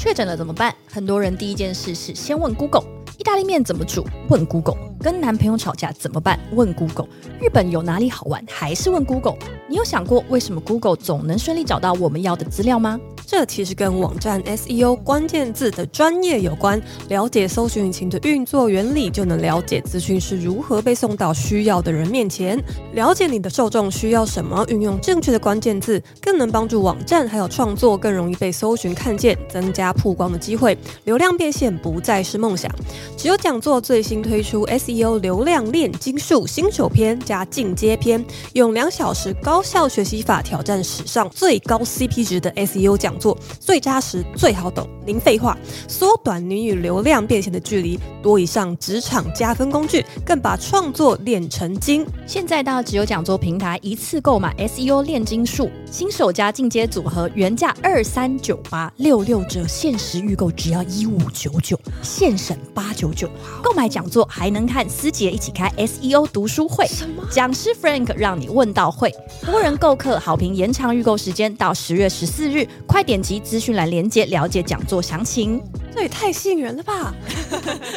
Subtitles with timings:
[0.00, 0.74] 确诊了怎么办？
[0.90, 2.82] 很多人第一件事是先问 Google。
[3.18, 4.02] 意大利面怎么煮？
[4.30, 4.74] 问 Google。
[4.98, 6.40] 跟男朋友吵架怎么办？
[6.52, 7.06] 问 Google。
[7.38, 8.42] 日本有哪里好玩？
[8.48, 9.36] 还是问 Google。
[9.68, 12.98] 你有想过为什么 Google 总能顺利找到我们要的资料吗？
[13.30, 16.82] 这其实跟网站 SEO 关键字的专业有关。
[17.08, 22.60] 了解搜寻引擎的运作原理，就能了解资讯是如何被送到需要的人面前。
[22.92, 30.76] 了解你的受众需要什么，运用正确的关键字，更能帮助网站还有创作更容易被搜寻看见，增加曝光的机会。
[31.04, 32.68] 流量变现不再是梦想。
[33.16, 43.14] 只有讲座最新推出 SEO 流量炼金术新手篇加进阶篇，用两小时高效学习法挑战史上最高 CP 值的 SEO 讲。
[43.20, 45.56] 做最扎实、最好懂，零废话，
[45.86, 52.04] 缩短你与流量变现的距离，多以上职场加分工具，更把创作练成精。
[52.26, 63.28] 现在到只有讲座平台一次购买 SEO 炼金术新手加进阶组合，原价二三九八六六折，限时预购只要一五九九，现省八九九。
[63.62, 67.22] 购买讲座还能看思杰一起开 SEO 读书会，什么？
[67.30, 69.14] 讲师 Frank 让你问到会，
[69.44, 73.09] 多人购课好评，延长预购时间到十月十四日，快点。
[73.10, 75.60] 点击资讯栏连接了解讲座详情，
[75.92, 77.12] 这也太吸引人了吧！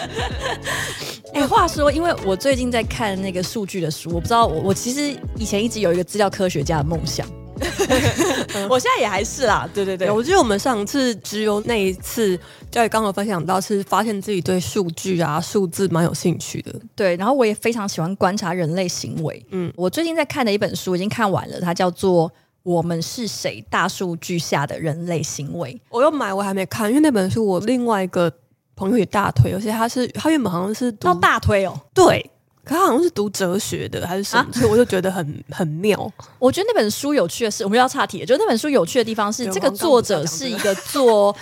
[1.35, 7.27] 哎、欸，话说，因为我最近在看那个数据的书，我不知道我我其实以前一直有一个资料科学家的梦想，
[8.67, 9.69] 我现在也还是啦。
[9.71, 12.35] 对对对，我记得我们上次只有那一次，
[12.71, 16.73] 教育刚刚分享到是发现自己对数据啊、数字蛮有兴趣的。
[16.95, 19.45] 对，然后我也非常喜欢观察人类行为。
[19.51, 22.31] 嗯，我最近在看的一本书已经看完了，它叫做。
[22.63, 23.63] 我们是谁？
[23.69, 25.79] 大数据下的人类行为。
[25.89, 28.31] 我又买，我还没看，因为那本书我另外一个
[28.75, 32.29] 朋友也大推，而且他是他原本好像是读大推哦，对，
[32.63, 36.11] 可他好像是读哲学的还是什么，啊、所以我就觉得很很妙。
[36.39, 41.35] 我觉得那本书有趣的是，我们要岔题，就那本书有趣的地方是，这个作者是一个做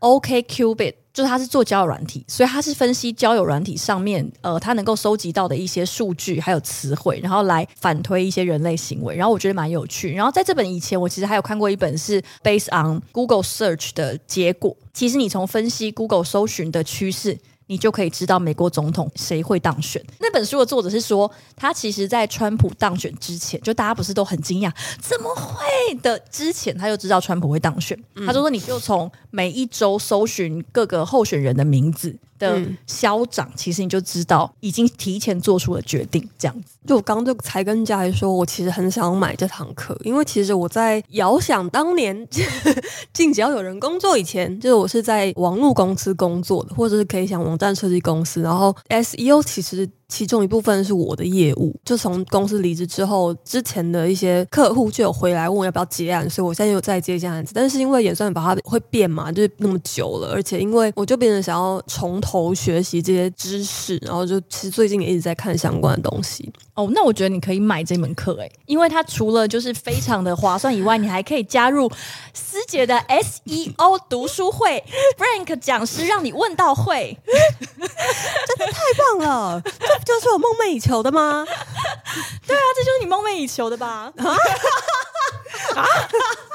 [0.00, 0.94] OKQubit。
[1.10, 9.16] 就是它是做交友软体，所以它是分析交友软体上面，呃，它能够收集到的一些数据还有词汇，然后来反推一些人类行为。
[9.16, 10.12] 然后我觉得蛮有趣。
[10.12, 14.76] 然后在这本以前，我其实还有看过一本是 based on Google Search 的结果。
[14.92, 17.36] 其实你从分析 Google 搜寻的趋势。
[17.68, 20.04] 你就可以知道美国总统谁会当选。
[20.18, 26.18] 那本书的作者是说，他其实，在川普当选之前，就大家不是都很惊讶，怎么会的？
[26.30, 27.98] 之前他就知道川普会当选。
[28.16, 36.26] 嗯、他就说，你就从每一周搜寻各个候选人的名字的消长，嗯、其实你就知道已经提前做出了决定。
[36.38, 42.26] 这样子，就我刚刚就才跟家里说，我其实很想买这堂课，因为其实我在遥想当年
[43.12, 49.88] 进只要有人工作以前，就是我是在网络公司工作的，或者是可以想网站设计公司，然后 SEO 其实。
[50.08, 57.52] 其中一部分是我的业务，就从公司离职之后，之前的一些客户就有回来问我要不要接案，所以我现在有在接一些案子。
[57.54, 66.50] 但是因为演算把它会变嘛，就是那么久了，而且因为我就变成想要从头学习这些知识，然后就其实最近也一直在看相关的东西。
[66.78, 71.90] 哦，那我觉得你可以买这门课哎，因为它除了就是非常的划算以外，你还可以加入
[72.32, 74.84] 师姐的 SEO 读书会
[75.18, 79.60] ，Frank 讲师让你问到会， 真的太棒了。
[79.64, 81.44] 这不就是我梦寐以求的吗？
[82.46, 84.12] 对啊，这就是你梦寐以求的吧？
[85.74, 85.84] 啊！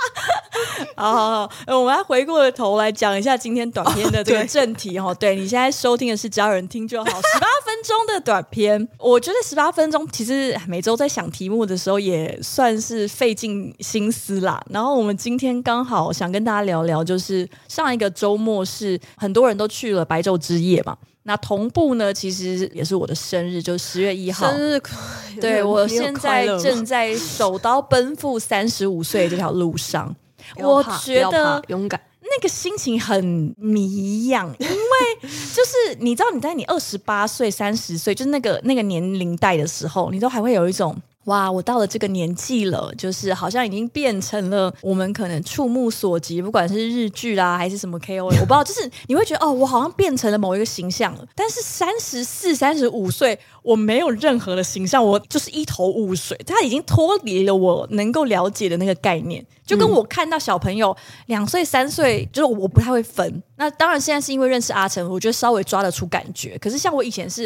[0.96, 5.14] 好好好，我们来回过头来讲一下今天短片的这个正题哈。
[5.20, 8.88] 对，对你现在收听的是只要有人听就好，十八分钟的短片。
[9.00, 14.64] 我觉得十八分钟其实每周在想题目的时候也算是费尽心思啦。
[14.70, 20.98] 然后我们今天刚好想跟大家聊聊，就是上一个周末是很多人都去了白昼之夜嘛。
[21.26, 24.52] 那同步呢，其实也是我的生日，就是十月一号。
[24.52, 24.92] 生日快
[25.36, 25.42] 乐！
[25.42, 30.14] 对，我现在正在手刀奔赴三十五岁这条路上，
[30.58, 34.76] 我觉得勇敢，那个心情很迷样，因为
[35.22, 40.96] 就是你知道你在你二十八岁、三十岁，就是那个那个年龄带的时候，你都还会有一种。
[41.26, 51.26] 哇，我到了这个年纪了，就是好像已经变成了我们可能触目所及，不管是日剧啦还是什么 KOL， 我不知道，就是你会觉得哦，我好像变成了某一个形象了。
[51.36, 59.46] 但是三十四、三十五岁，我没有任何的形象，我就是一头雾水，他已经脱离了我能够了解的那个概念。
[59.66, 60.96] 就跟我看到小朋友
[61.28, 63.42] 两岁、三岁，就是我不太会分。
[63.56, 66.58] 那当然，现在是因为认识阿成，我觉得稍微抓得出感觉。
[66.58, 67.44] 可是像我以前是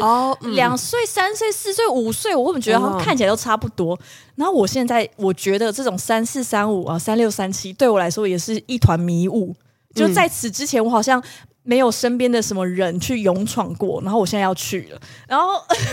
[0.54, 3.98] 两岁、三岁、四岁、五岁，我根本觉得好像看起来都差不多。
[4.34, 9.54] 然后我现在我觉得这种三四、三五啊、三六、三七，对我来说也是一团迷雾。
[9.94, 11.22] 就在此之前，我好像。
[11.64, 15.48] 没有身边的什么人去勇闯过，然后我现在要去了，然后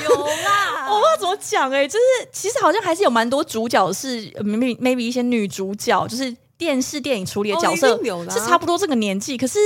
[0.06, 7.98] 有啦， 我不知道怎么讲哎、欸，就是其实好像还是有蛮多主角是 maybe maybe 一些女主角，就是电视电影处理的角色，
[8.30, 9.38] 是差不多这个年纪。
[9.38, 9.60] 可是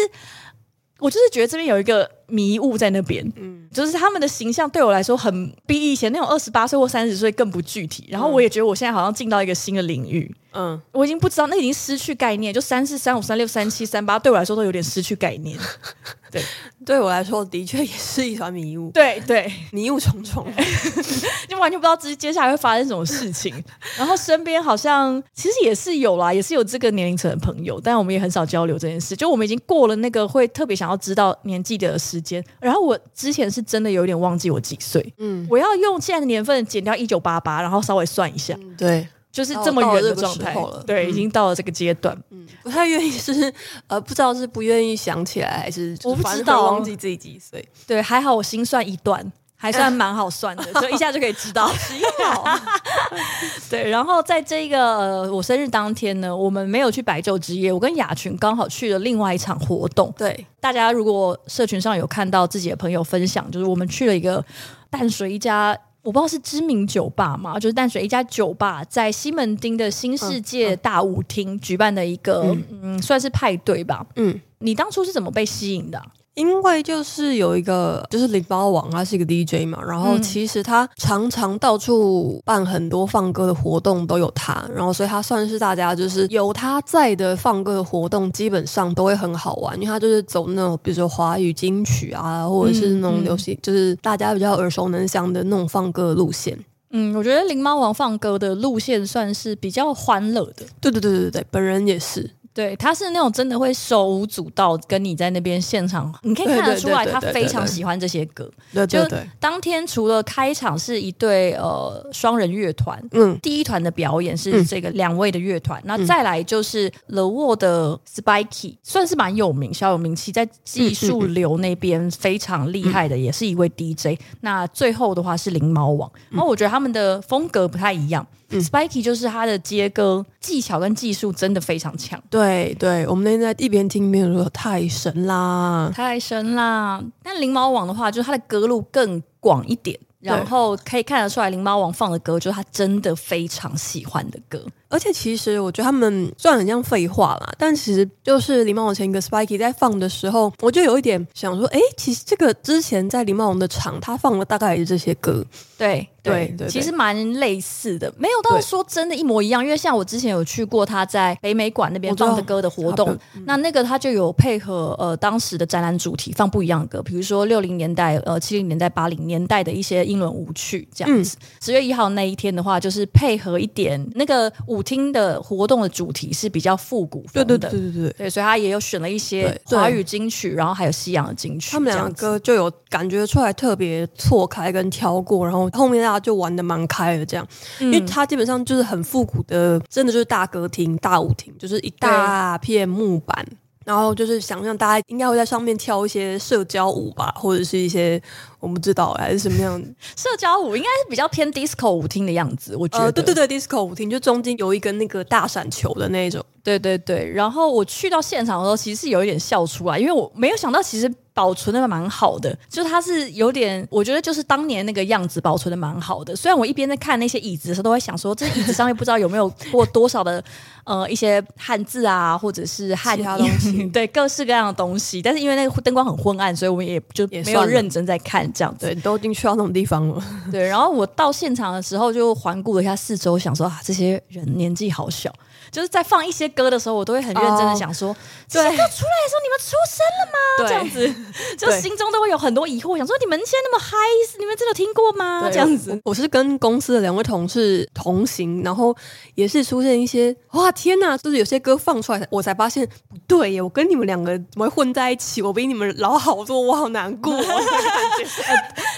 [0.99, 8.05] 我就是觉得这边有一个迷雾在那边，嗯，就是他们的形象对我来说很比以前那种二十八岁或三十岁更不具体。
[8.09, 10.33] 然后我也觉得我现在好像进到一个新的领域。
[10.51, 12.51] 嗯，我已经不知道，那已经失去概念。
[12.51, 15.55] 就三四、三五、三六、三七、三八，对我来说都有点失去概念。
[16.31, 16.41] 对，
[16.83, 18.89] 对我来说的确也是一团迷雾。
[18.93, 20.47] 对对，迷雾重重，
[21.47, 23.63] 就完全不知道接接下来会发生什么事情。
[23.95, 29.15] 然后身边好像其实也是有啦，也是有这个年龄层的朋友，但我们也很少交流这件事。
[29.15, 32.43] 就我们已经过了那个会特别想要知道年纪的时间。
[32.59, 35.13] 然后我之前是真的有点忘记我几岁。
[35.17, 38.55] 嗯，我要用现在的年份减掉一九八八，然后稍微算一下。
[38.59, 39.07] 嗯、对。
[39.31, 42.19] 就是这么远的状态了，对，嗯、已经到了这个阶段。
[42.31, 43.53] 嗯，不太愿意是
[43.85, 47.63] 呃，不知道是不愿意想起来，还是我不知道忘记自己几岁。
[47.85, 51.69] 对，还好我心算一段，还算蛮好算的， 所以一下就可以知道。
[53.69, 60.13] 对，然后在这个、呃、我生日当天呢，我们没有去白昼之夜，我跟雅群刚好去了另外一场活动。
[60.17, 64.43] 对，大家如果社群上有看到自己的朋友分享，就是我们去了一个
[64.89, 65.77] 淡水一家。
[66.01, 74.05] 我不知道是知名酒吧嘛，就是淡水一家酒吧，在西门町的新世界大舞厅举办的一个，嗯，嗯，算是派对吧。
[74.15, 76.05] 嗯，你当初是怎么被吸引的啊？
[76.39, 96.57] 因为就是有一个，就是林猫王，他是一个 DJ 嘛，然后其实他常常到处办很多放歌的活动，都有他，然后所以他算是大家就是有他在的放歌的活动，基本上都会很好玩，因为他就是走那种比如说华语金曲啊，或者是那种流行，嗯嗯、就是大家比较耳熟能详的那种放歌的路线。
[96.91, 100.63] 嗯，我觉得林猫王放歌的路线算是比较欢乐的。
[100.79, 102.31] 对对对对对，本人也是。
[102.53, 108.51] 对，他是那种真的会手舞足蹈跟你在那边现场，你可以看得出来，他非常喜欢这些歌。
[108.73, 124.19] 对对对，就当天除了开场是一对呃双人乐团，嗯，第一团的表演是这个两位的乐团，那、嗯、再来就是 The Wall 的 Spiky，算是蛮有名、小有名气，在技术流那边非常厉害的，也是一位 DJ。
[124.41, 128.25] 那最后的话是灵猫王，然后我觉得他们的风格不太一样。
[128.51, 132.21] 嗯、Spiky 就是他的接歌技巧跟技术真的非常强。
[132.29, 137.03] 对对，我们那天在一边听一边说太神啦，太神啦。
[137.23, 144.63] 但灵猫王的话，就是他的歌路更广一点，然后可以看得出来，灵猫王放的歌就是他真的非常喜欢的歌。
[144.89, 155.45] 而且其实我觉得他们虽然很像废话啦，但其实就是领猫王前一个 Spiky 在放的时候，我就有一点想说，哎，其实这个之前在领猫王的场，他放了大概也是这些歌。
[155.77, 159.63] 对对对，对，其实蛮类似的，没有到说真的一模一样。
[159.63, 171.37] 因为像我之前有去过他在北美馆那边放的歌的活动，那那个他就有配合呃当时的展览主题放不一样的歌，比如说六零年代、呃七零年代、八零年代的一些英伦舞曲这样子。
[171.61, 174.78] 十、嗯、月一号那一天的话，就是配合一点那个舞。
[174.79, 187.45] 舞厅的活动的主题是比较复古风的，对对对对对，对，所以他也有选了一些华语金曲，然后还有西洋的金曲，他们两个就有感觉出来特别错开跟挑过，然后后面大家就玩的蛮开的这样，
[187.79, 193.45] 嗯，因为他基本上就是很复古的，真的就是大歌厅、大舞厅，就是一大片木板。
[193.85, 198.21] 然后就是想象大家应该会在上面跳一些社交舞吧，或者是一些
[198.59, 199.81] 我不知道还是什么样
[200.15, 202.75] 社交舞，应该是比较偏 disco 舞厅的样子。
[202.75, 206.43] 我觉得，呃、对对对，disco 舞厅就中间有一根那个大闪球的那种。
[206.61, 211.11] 对对对，然后我去到现场的时候，其实是有一点笑出来，因为我没有想到其实。
[211.31, 216.35] 保存的蛮好的，就它是有点，我觉得就是当年那个样子保存的蛮好的。
[216.35, 220.43] 虽然我一边在看那些椅子的时候，都会想说，这椅子上面不知道有没有过多少的
[220.83, 225.21] 呃一些汉字啊，或者是汉其他东西，对，各式各样的东西。
[225.21, 228.85] 但是因为那个灯光很昏暗，所以我们也就没有认真在看这样子。
[228.85, 230.23] 对，都已经去到那种地方了。
[230.51, 235.33] 对，然后我到现场的时候就环顾了一下四周，想说啊，这些人年纪好小。
[235.71, 238.15] 就是在放一些歌的时候，我都会很认真的想说，
[238.47, 240.39] 这些歌出来的时候，你们出生了吗？
[240.67, 241.15] 这样子，
[241.57, 243.95] 就心中都会有很多疑惑，想说你们现在那么嗨，
[244.37, 245.49] 你们真的听过吗？
[245.51, 248.95] 这样子，我是跟公司的两位同事同行，然后
[249.35, 255.41] 也是出现一些，哇天哪，就是有些歌放出来，我才发现不对耶，我跟你们两个怎么会混在一起？
[255.41, 257.33] 我比你们老好多，我好难过。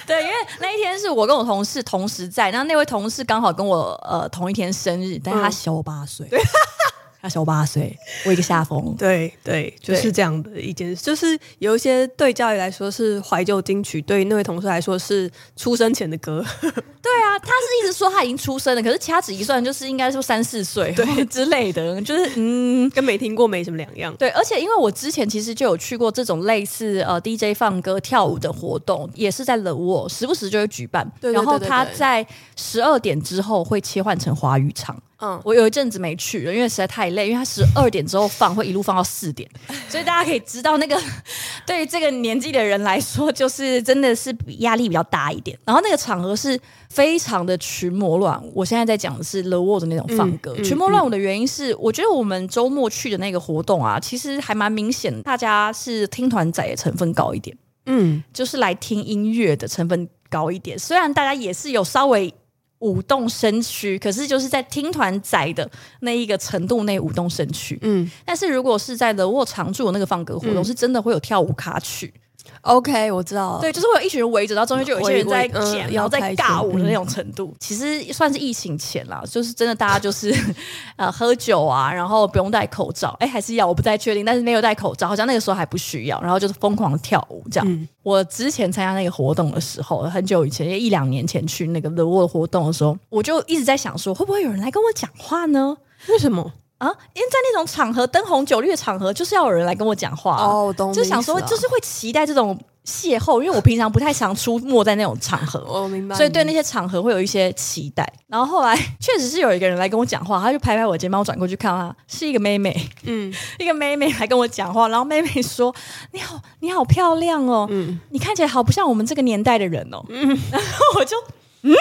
[0.08, 6.26] 对，因为那一天是我跟我同事同时在，然后那位同事刚好跟我呃同一天生日，但他小我八岁。
[6.28, 6.42] 对
[7.22, 8.94] 他小我八岁，我一个下风。
[8.98, 11.04] 对对，就是这样的一件事。
[11.04, 16.44] 就是有一些对教育来说是怀旧金曲，对那位同事来说是出生前的歌。
[16.60, 24.16] 对啊，啊，他是一直说他已经出生了，可是掐指一算，就是应该说三四岁对之类的，就是嗯，跟没听过没什么两样。
[24.16, 31.08] 对，而且因为我之前其实就有去过这种类似呃 DJ 放歌跳舞的活动，也是在 The Wall，时不时就会举办。
[31.22, 32.26] 对对对对对，然后他在
[32.56, 35.00] 十二点之后会切换成华语场。
[35.22, 37.28] 嗯，我有一阵子没去了，因为实在太累。
[37.28, 39.48] 因为他十二点之后放，会一路放到四点，
[39.88, 41.00] 所以大家可以知道，那个
[41.66, 45.58] 对于这个年纪的人来说，就是真的是压力比较大一点。
[45.64, 46.60] 然后那个场合是
[46.90, 48.52] 非常的群魔乱舞。
[48.56, 60.78] 我现在在讲的是 The 的那种放歌，嗯嗯、群魔乱舞的原因是，我觉得我们周末去的那个活动啊，其实还蛮明显，大家是听团仔的成分高一点，嗯，就是来听音乐的成分高一点。
[60.80, 62.34] 虽然大家也是有稍微。
[62.82, 65.68] 舞动身躯，可是就是在听团仔的
[66.02, 67.80] 那一个程度内舞动身躯。
[67.82, 72.14] 嗯，但是如果是在 The Wall 常驻的那个放歌活动，嗯、是真的会有跳舞卡曲。
[72.62, 73.62] OK，我知道了。
[73.62, 77.48] 对，就是会有一群人围着，然后中间就有一些人在讲，然后在尬舞的那种程度。
[77.48, 80.34] 嗯、其实算是疫情前啦，就是真的大家就是
[80.96, 83.16] 呃喝酒啊，然后不用戴口罩。
[83.20, 86.22] 哎，还是要我不太确定，但是没有戴口罩，好像那个时候还不需要。
[86.22, 87.68] 然后就是疯狂跳舞这样。
[87.68, 95.78] 嗯、我之前参加那个活动的时候，很久以前，一两年前去那个 The World 活动的时候，我就一直在想说，会不会有人来跟我讲话呢？
[96.10, 96.54] 为什么？
[96.82, 108.12] 啊，因为在那种场合，灯红酒绿的场合，就是要有人来跟我讲话哦，我懂，啊，就想说，就是会期待这种邂逅，因为我平常不太常出没在那种场合， 我明白，所以对那些场合会有一些期待。
[108.26, 115.72] 然后后来确实是有一个人来跟我讲话，他就拍拍我肩膀，我转过去看他，是一个妹妹，嗯， 一个妹妹来跟我讲话，然后妹妹说
[116.14, 121.16] ：“你好，你好漂亮哦，嗯，你看起来好不像我们这个年代的人哦。”嗯， 然后我就
[121.62, 121.76] 嗯。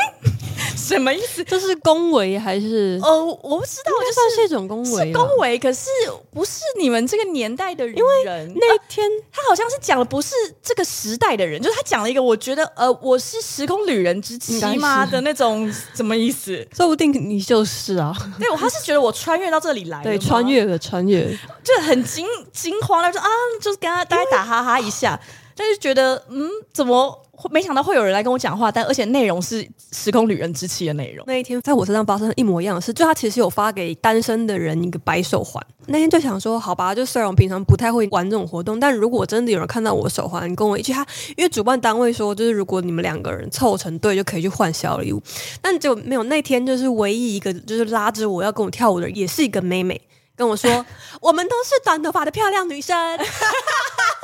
[0.81, 1.45] 什么意思？
[1.45, 2.99] 这是恭维还是？
[3.03, 5.07] 哦，我不知道，就算是一种恭维。
[5.07, 5.89] 是恭维，可是
[6.33, 7.97] 不是你们这个年代的人。
[7.97, 8.25] 因为
[8.57, 16.67] 那天他好像是讲了不是这个时代的人，就是他讲了一个我觉得呃，我是时空旅人之妻吗的那种什么意思？
[16.75, 18.15] 说不定你就是啊。
[18.39, 23.29] 对，他是觉得我穿越到这里来，对，穿越了，穿越，就很惊惊慌他说啊，
[23.61, 25.21] 就是跟他大家打哈哈一下，
[25.61, 27.51] 但是觉得嗯，怎么会？
[27.53, 31.23] 没想到会有人来跟我讲话，但而且内容是时空旅人之妻的内容。
[31.27, 35.63] 那一天在我身上发生一模一样的事，就他其实有发给单身的人一个白手环。
[35.89, 45.23] 那天就想说，好吧，就虽然我平常不太会玩这种活动，但如果真的有人看到我手环跟我一起，他因为主办单位说，就是如果你们两个人凑成对，就可以去换小礼物。
[45.61, 50.01] 但就没有那天，就是唯一一个就是拉着我要跟我跳舞的，也是一个妹妹
[50.35, 50.87] 跟我说，
[51.21, 52.97] 我们都是短头发的漂亮女生。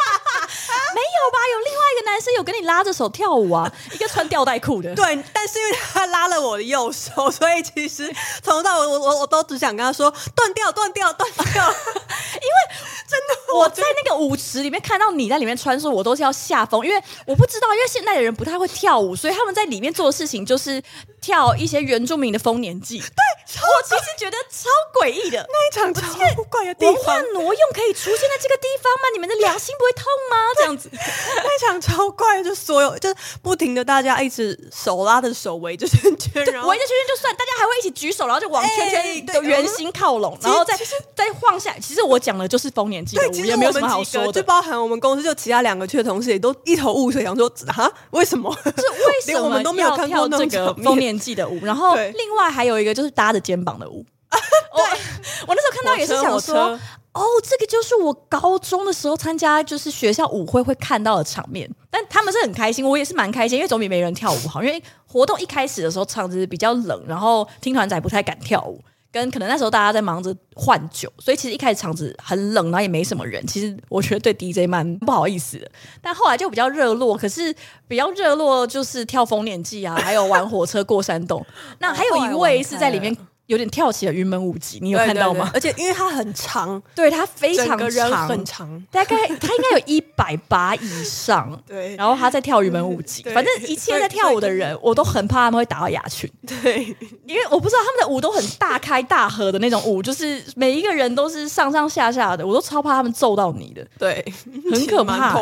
[0.95, 1.39] 没有吧？
[1.53, 4.95] 有另外一个男生有跟你拉着手跳舞啊， 一个穿吊带裤的。
[4.95, 8.13] 对，但是因为他拉了我的右手，所以其实
[8.43, 11.45] 从头到尾我我我都只想跟他说断掉断掉断掉，
[12.35, 12.77] 因为
[13.09, 20.83] 真的我在那个舞池里面看到你在里面穿梭，我都是要吓疯，因为我不知道，因为现在的人不太会跳舞，所以他们在里面做的事情就是
[21.27, 23.01] 跳一些原住民的丰年祭。
[23.01, 26.07] 对，我其实觉得超诡异的那一场超
[26.49, 29.11] 怪的地方，文化挪用可以出现在这个地方吗？
[29.13, 30.37] 你们的良心不会痛吗？
[30.57, 30.89] 这样子。
[30.93, 40.79] 那一场超怪，就所有就是不停的，大家一直手拉着手围着圈圈，然后围着圈圈就算，大家还会一起举手，然后就往圈圈的圆心靠拢，然后再
[41.17, 41.81] 再晃下来。
[41.81, 48.57] 其实我讲的就是丰年祭的舞，也没有什么好说的，就包含我们公司就其他两个去的同事也都一头雾水，想说啊，为什么？
[48.65, 51.65] 是为什么 我们都没有看过这个丰年祭的舞？
[51.65, 54.05] 然后另外还有一个就是搭着肩膀的舞。
[54.73, 54.81] 我
[55.49, 56.79] 我那时候看到也是想说。
[57.17, 64.63] 哦，这个就是我高中的时候参加就是学校舞会会看到的场面，但他们是很开心，我也是蛮开心，因为总比没人跳舞好。
[64.63, 68.79] 因为活动一开始的时候场子比较冷，然后听团仔不太敢跳舞，
[69.13, 73.47] 跟可能那时候大家在忙着换酒，所以其实一开始场子很冷，然后也没什么人。
[73.47, 75.71] 其实我觉得对 DJ 蛮不好意思的，
[76.03, 77.17] 但后来就比较热络。
[77.17, 77.55] 可是
[77.89, 81.45] 比较热络就是跳丰年祭啊，还有玩火车过山洞。
[81.79, 83.17] 那还有一位是在里面。
[83.47, 85.51] 有点跳起了云门舞集，你有看到吗？
[85.53, 91.37] 对对对，而且因为它很长，对，它非常长，很长，大概它应该有一百八以上。
[91.67, 96.31] 对，然后他在跳云门舞集，反正一切在跳舞的人，我都很怕他们会打到牙群。
[96.47, 103.87] 对，因为我不知道他们的舞都很大开大合的那种舞，就是每一个人都是上上下下的，我都超怕他们揍到你的。
[103.99, 104.25] 对，
[104.73, 105.41] 很可怕，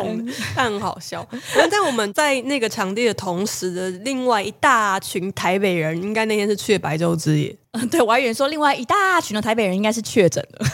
[0.55, 1.27] 但很好笑。
[1.55, 7.55] 但在我们在那个场地的同时的另外一大群台北人，应该那天是去的白昼之夜。
[7.75, 10.67] 嗯， 对，我还以为说另外一大群的台北人应该是确诊了。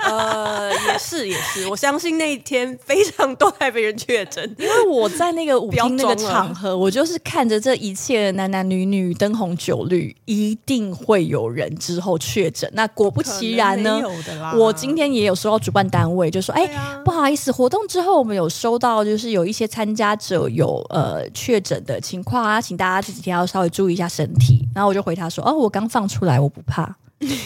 [0.02, 12.68] 呃，也是也是，我相信那一天非常多台北人确诊， 因为我在那个舞厅那个场合，我就是看着这一切男男女女灯红酒绿，一定会有人之后确诊。
[12.72, 14.00] 那果不其然呢，
[14.56, 24.66] 我今天也有收到主办单位就说，哎、啊，不好意思，活动之后我们有收到，就是有一些参加者有呃确诊的情况啊，请大家这几天要稍微注意一下身体。
[24.74, 26.96] 然后我就回他说，哦，我刚放出来，我不怕。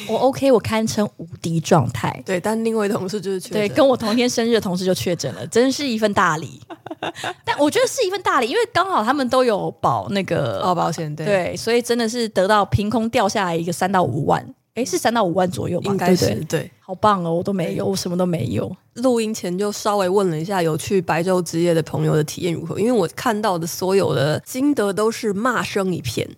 [0.08, 2.22] 我 OK，我堪称无敌状态。
[2.24, 6.60] 对，但另外一同事就是确诊，对，跟我同天生日的同事就确诊了，真是一份大礼。
[7.44, 15.90] 但我觉得是一份大礼，因为刚好他们都有保那个哦保险，对，对，所以真的是得到凭空掉下来一个三到五万，哎，是三到五万左右吧？
[15.90, 18.70] 应该是对，对，对，好棒哦，我都没有，我什么都没有。
[18.94, 26.30] 录音前就稍微问了一下有去白昼之夜的朋友的体验如何，因为我看到的所有的心得都是骂声一片。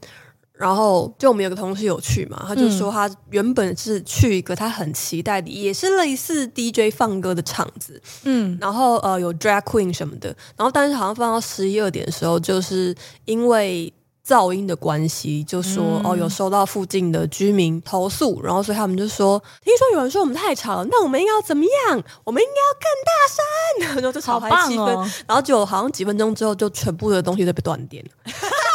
[0.59, 12.95] 然后就我们有个同事有去嘛，他就说他原本是去一个他很期待的，嗯、也是类似 DJ 放歌的场子，嗯，然后呃有 drag queen 什么的，然后但是好像放到十一二点的时候，就是
[13.27, 13.93] 因为
[14.27, 22.03] 噪音的关系，就说、嗯、哦有收到附近的居民投诉，然后所以他们就说，听说有人说我们太吵了，那我们应该要怎么样？
[22.25, 28.33] 我们应该要更大声， 然后就吵嗨气氛，哦、然后就好像几分钟之后，就全部的东西都被断电了。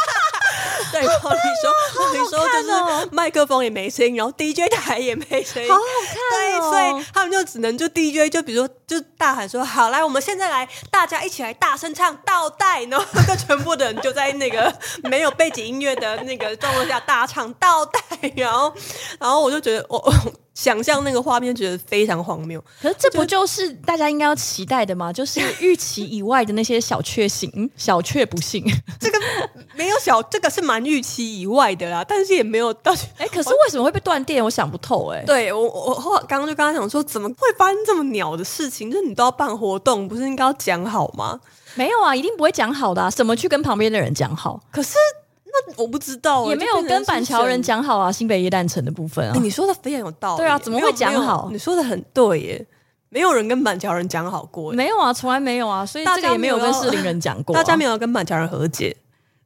[1.04, 6.70] 对，然后你说，你说就是麦克风也没声音，然后 DJ 台也没声音，好好看哦。
[6.70, 14.72] 对，所以他们就只能就 DJ 就比如说就大喊说：“好，来，我们现在来，大家一起来大声唱倒带。”然后就全部的人就在那个
[15.04, 18.00] 没有背景音乐的那个状况下大唱倒带，
[18.36, 18.72] 然后，
[19.18, 19.98] 然后我就觉得我。
[19.98, 20.12] 哦
[20.54, 22.62] 想象那个画面，觉得非常荒谬。
[22.80, 25.12] 可是这不就是大家应该要期待的吗？
[25.12, 28.64] 就是预期以外的那些小确幸， 小确不幸。
[29.00, 29.18] 这个
[29.74, 32.04] 没有小，这个是蛮预期以外的啦。
[32.06, 32.92] 但是也没有到。
[33.16, 34.44] 哎，可是为什么会被断电？
[34.44, 35.18] 我想不透、欸。
[35.18, 38.90] 哎，对我我后刚刚就刚刚想说，怎么会发生这么鸟的事情？
[38.90, 41.40] 就是你都要办活动，不是应该要讲好吗？
[41.74, 43.10] 没有啊，一定不会讲好的、啊。
[43.10, 44.60] 怎么去跟旁边的人讲好？
[44.70, 44.96] 可是。
[45.66, 48.10] 那我不知道、欸，也没有跟板桥人讲好啊。
[48.10, 50.38] 新北耶诞城的部分啊，欸、你说的非常有道理。
[50.38, 51.48] 对啊，怎么会讲好？
[51.52, 52.66] 你说的很对耶，
[53.08, 54.72] 没有人跟板桥人讲好过。
[54.72, 57.58] 没有啊，从来没有啊，所以大家也没有跟士林人讲过、啊。
[57.58, 58.96] 大家没有跟板桥人和解。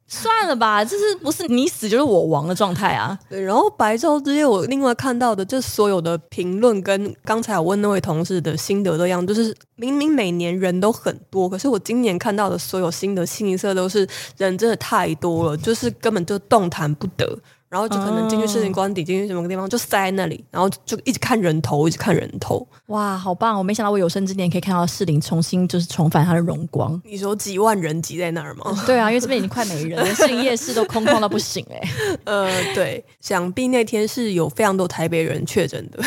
[0.07, 3.17] 算了吧，就是不是你死就是我亡的状态啊？
[3.29, 17.37] 对，然后白昼之夜，我另外看到的，就所有的评论跟刚才我问那位同事的心得都一样，就是明明每年人都很多，可是我今年看到的所有心得清一色都是人真的太多了，就是根本就动弹不得。
[17.69, 22.65] 然后就可能进去士林官邸，进去什么个地方就塞在那里，然后就一直看人头，一直看人头。
[22.87, 23.57] 哇，好棒！
[23.57, 26.99] 我没想到我有生之年可以看到士林重新就是重返它的荣光。
[27.03, 28.63] 你说几万人挤在那儿吗？
[28.67, 32.19] 嗯、对啊，因为这边已经快没人了， 士林夜市都空旷到不行哎、欸。
[32.23, 35.99] 呃，对，想必那天是有非常多台北人确诊的。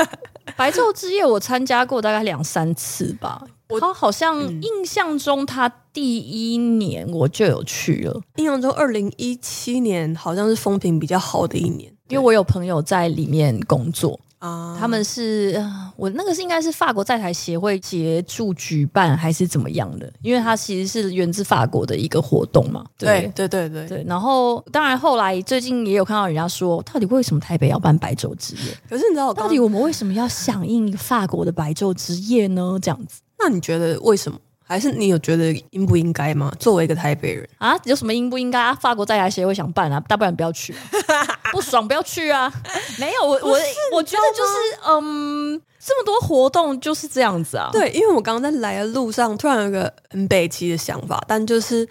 [0.56, 3.42] 白昼之夜我参加过大概两三次吧。
[3.68, 8.20] 我他好像印象中，他第一年我就有去了。
[8.36, 14.20] 印象中，二零一七年好像是风评比较好的一年，因为我有朋友在里面工作。
[14.38, 15.56] 啊，他们是
[15.96, 20.12] 我那个是应该是法国在台协会协助举办还是怎么样的？
[20.20, 22.84] 因为它其实是源自法国的一个活动嘛。
[22.98, 24.04] 对对对对对。
[24.06, 28.76] 然后当然后来最近也有看到人家说，到底为什么台北要办白昼之夜？
[28.90, 32.78] 可是你知道，到底我们为什么要响应一个法国的白昼之夜呢？
[32.80, 34.38] 这样子，那你觉得为什么？
[34.68, 36.52] 还是你有觉得应不应该吗？
[36.58, 38.74] 作为一个台北人啊，有什么应不应该啊？
[38.74, 40.74] 法国在台协会想办啊，大不然不要去，
[41.52, 42.52] 不爽不要去啊。
[42.98, 43.56] 没有，我我
[43.92, 47.68] 我觉得就是嗯，这么多活动就是这样子啊。
[47.70, 51.88] 对，因为我刚刚在来的路上，突然有个很北齐的想法，但就是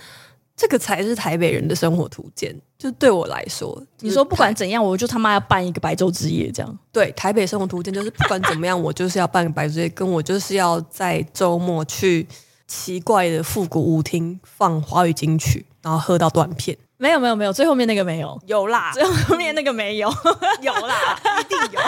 [0.55, 2.55] 这个才是台北人的生活图鉴。
[2.77, 6.79] 就对我来说，你说不管怎样，我就他妈要办一个白昼之夜，这样。
[6.91, 12.27] 对，台北生活图鉴就是 不管怎么样，我就是要办个白昼之夜，跟我就是要在周末去。
[12.67, 16.75] 奇怪的复古舞厅放华语金曲，然后喝到断片。
[17.05, 18.91] 没有没有没有，最后面那个没有，有啦。
[18.91, 20.11] 最后面那个没有，
[20.59, 21.79] 有啦，一定有。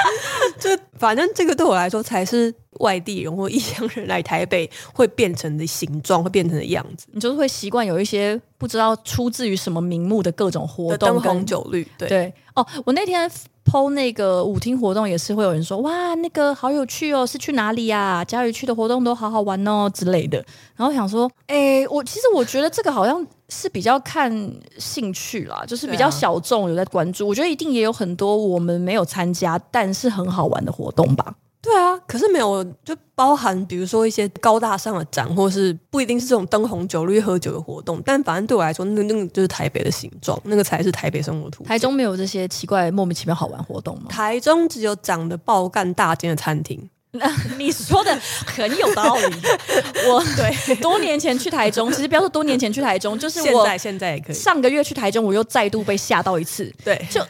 [0.58, 7.06] 就反正这个对我来说才是外地人或异乡人来台北会变成的形状，会变成的样子。
[7.12, 11.86] 你就是会习惯有一些不知道出自于什么名目的各种活动，灯红酒绿。
[11.98, 13.30] 对对哦，我那天。
[13.64, 18.22] PO 那个舞厅活动也是会有人说哇，那个好有趣哦，是去哪里呀？
[18.22, 20.36] 嘉义区的活动都好好玩哦之类的。
[20.76, 24.30] 然后想说，哎、欸，我其实我觉得这个好像是比较看
[24.78, 27.26] 兴趣啦，就是比较小众有在关注。
[27.28, 31.34] 我觉得一定也有很多我们没有参加，但是很好玩的活动吧。
[31.62, 41.64] 对啊，可是没有就包含，比如说一些高大上的展，或是不一定是这种灯红酒绿喝酒的活动，但反正对我来说，那那个就是台北的形状，那个才是台北生活图。
[41.64, 44.08] 台中没有这些奇怪、莫名其妙好玩活动吗？
[44.10, 46.90] 台中只有长得爆干大间的餐厅。
[47.14, 49.36] 那 你说的很有道理。
[50.08, 54.34] 我对多年前去台中， 其实不要说多年前去台中，就是我现在现在也可以。
[54.34, 56.72] 上个月去台中，我又再度被吓到一次。
[56.84, 57.20] 对，就。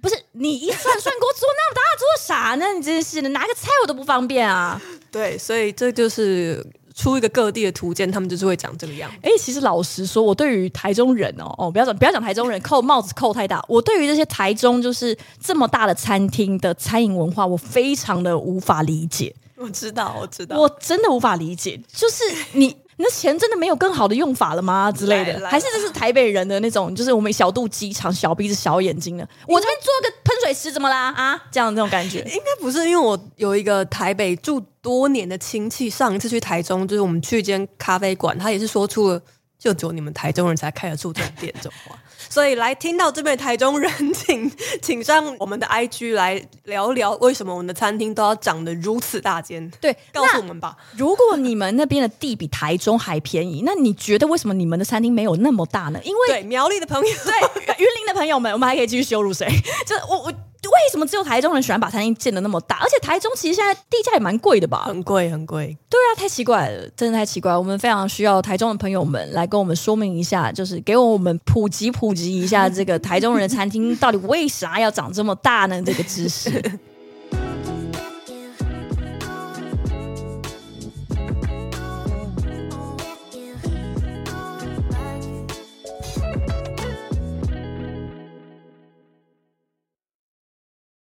[0.00, 2.72] 不是你一涮涮锅做那么大做啥呢？
[2.72, 4.80] 你真是的，拿个菜我都不方便啊！
[5.10, 6.64] 对，所以这就是
[6.98, 9.08] 出一个各地的图鉴，他们就是会长这个样。
[9.22, 13.64] 哎，其实老实说，我对于台中人哦哦，不要讲不要讲台中人，扣帽子扣太大。
[13.68, 19.32] 我对于这些台中就是这么大的餐厅的餐饮文化，我非常的无法理解。
[19.56, 22.66] 我知道，我知道，我真的无法理解，就是你。
[22.66, 24.90] 你 那钱真的没有更好的用法了吗？
[24.90, 29.22] 之类的，还是这是台北人的那种，就是我们小肚鸡肠、小鼻子、小眼睛的。
[29.46, 31.12] 我这边做个喷是怎么啦？
[31.12, 39.22] 啊，这样这种感觉， 应该不是，因为我有一个台北住多年的亲戚，上一次去台中，就是我们去一间咖啡馆，他也是说出了，
[39.58, 41.98] 就只有你们台中人才开得出这种店这种话。
[42.38, 44.48] 所以来听到这边台中人， 请
[44.80, 49.68] 请上我们的 IG 来聊聊，为什么我们的餐厅都要长得如此大间？
[49.80, 50.76] 对，告诉我们吧。
[50.96, 55.98] 如果你们那边的地比台中还便宜，那你觉得为什么你们的餐厅没有那么大呢？
[56.04, 57.34] 因为对苗栗的朋友，对
[57.76, 59.48] 云林的朋友们，我们还可以继续羞辱谁？
[59.84, 60.32] 就我我。
[60.68, 62.78] 为什么只有台中人喜欢把餐厅建的那么大？
[62.80, 64.84] 而且台中其实现在地价也蛮贵的吧？
[64.86, 65.76] 很贵，很贵。
[65.88, 67.56] 对啊，太奇怪了，真的太奇怪。
[67.56, 75.82] 我们非常需要台中的朋友们来跟我们说明一下，就是给我们普及普及一下这个台中人的餐厅到底为啥要长这么大呢？
[75.82, 76.50] 这个知识。